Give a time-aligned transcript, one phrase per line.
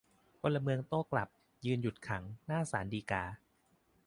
[0.41, 1.29] พลเมืองโต้กลับ
[1.65, 3.23] ยืนหยุดขัง หน้าศาลฎีกา